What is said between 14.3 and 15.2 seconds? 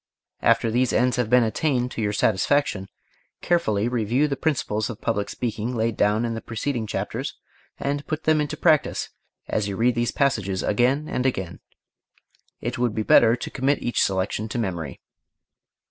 to memory.